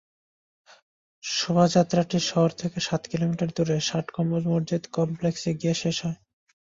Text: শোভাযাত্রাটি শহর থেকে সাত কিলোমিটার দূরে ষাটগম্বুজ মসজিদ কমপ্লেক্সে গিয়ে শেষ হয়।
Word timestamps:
শোভাযাত্রাটি 1.23 2.17
শহর 2.29 2.49
থেকে 2.61 2.77
সাত 2.79 3.01
কিলোমিটার 3.11 3.49
দূরে 3.49 3.75
ষাটগম্বুজ 3.81 4.43
মসজিদ 4.47 4.83
কমপ্লেক্সে 4.97 5.51
গিয়ে 5.59 5.75
শেষ 5.81 5.97
হয়। 6.05 6.17